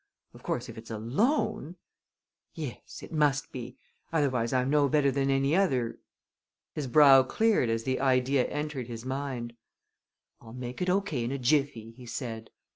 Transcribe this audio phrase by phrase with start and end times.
[0.33, 1.75] Of course if it's a loan
[2.55, 3.77] yes, it must be.
[4.11, 5.99] Otherwise I'm no better than any other"
[6.73, 9.53] His brow cleared as the idea entered his mind.
[10.41, 11.01] "I'll make it O.
[11.01, 11.23] K.
[11.23, 12.49] in a jiffy," he said.